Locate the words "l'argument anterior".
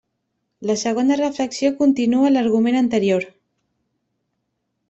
2.33-3.29